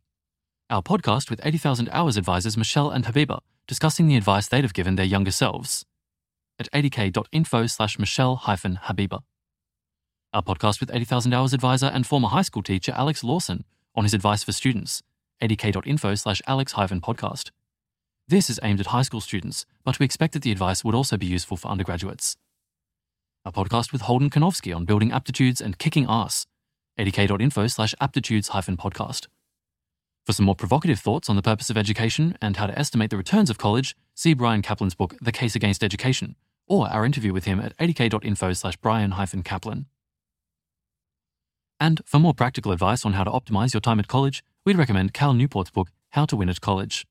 Our 0.70 0.82
podcast 0.82 1.30
with 1.30 1.40
80,000 1.44 1.90
Hours 1.90 2.18
advisors 2.18 2.58
Michelle 2.58 2.90
and 2.90 3.06
Habiba 3.06 3.40
discussing 3.66 4.08
the 4.08 4.18
advice 4.18 4.48
they'd 4.48 4.64
have 4.64 4.74
given 4.74 4.96
their 4.96 5.06
younger 5.06 5.32
selves 5.32 5.86
at 6.60 6.70
80k.info 6.74 7.68
slash 7.68 7.98
Michelle 7.98 8.36
hyphen 8.36 8.80
Habiba. 8.84 9.22
Our 10.34 10.44
podcast 10.44 10.82
with 10.82 10.94
80,000 10.94 11.34
Hours 11.34 11.54
advisor 11.54 11.86
and 11.86 12.06
former 12.06 12.28
high 12.28 12.42
school 12.42 12.62
teacher 12.62 12.94
Alex 12.96 13.24
Lawson 13.24 13.64
on 13.96 14.04
his 14.04 14.14
advice 14.14 14.44
for 14.44 14.52
students 14.52 15.02
80k.info 15.42 16.16
slash 16.16 16.42
Alex 16.46 16.74
hyphen 16.74 17.00
podcast. 17.00 17.52
This 18.30 18.48
is 18.48 18.60
aimed 18.62 18.80
at 18.80 18.94
high 18.94 19.02
school 19.02 19.22
students, 19.22 19.66
but 19.84 19.98
we 19.98 20.06
expect 20.06 20.34
that 20.34 20.44
the 20.44 20.52
advice 20.52 20.84
would 20.84 20.94
also 20.94 21.18
be 21.18 21.26
useful 21.26 21.58
for 21.58 21.68
undergraduates. 21.68 22.38
A 23.44 23.52
podcast 23.52 23.92
with 23.92 24.02
Holden 24.02 24.30
Karnofsky 24.30 24.76
on 24.76 24.86
building 24.86 25.12
aptitudes 25.12 25.60
and 25.60 25.80
kicking 25.80 26.06
ass. 26.08 26.46
80k.info 27.00 27.66
slash 27.66 27.96
aptitudes 28.00 28.50
hyphen 28.50 28.78
podcast. 28.78 29.26
For 30.28 30.34
some 30.34 30.46
more 30.46 30.54
provocative 30.54 31.00
thoughts 31.00 31.28
on 31.28 31.38
the 31.38 31.42
purpose 31.42 31.72
of 31.72 31.78
education 31.78 32.38
and 32.40 32.56
how 32.58 32.68
to 32.68 32.78
estimate 32.78 33.10
the 33.10 33.18
returns 33.18 33.50
of 33.50 33.58
college, 33.58 33.96
see 34.14 34.36
Bryan 34.36 34.62
Caplan's 34.62 34.94
book, 34.94 35.16
The 35.20 35.32
Case 35.32 35.56
Against 35.56 35.84
Education, 35.84 36.36
or 36.68 36.88
our 36.88 37.06
interview 37.06 37.34
with 37.34 37.46
him 37.46 37.60
at 37.60 37.76
80k.info 37.78 38.54
slash 38.54 38.78
Bryan 38.78 39.12
Caplan. 39.12 39.86
And 41.80 42.02
for 42.06 42.20
more 42.20 42.36
practical 42.36 42.72
advice 42.72 43.08
on 43.08 43.14
how 43.14 43.24
to 43.24 43.32
optimize 43.32 43.74
your 43.74 43.82
time 43.82 44.00
at 44.00 44.08
college, 44.08 44.44
we'd 44.68 44.78
recommend 44.78 45.16
Cal 45.16 45.34
Newport's 45.34 45.72
book, 45.72 45.88
How 46.10 46.26
to 46.26 46.36
Win 46.36 46.50
at 46.50 46.62
College. 46.62 47.08